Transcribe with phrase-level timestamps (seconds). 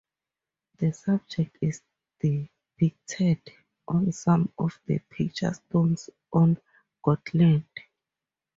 [0.79, 1.83] The subject is
[2.19, 3.39] depicted
[3.87, 6.57] on some of the picture stones on
[7.03, 7.65] Gotland.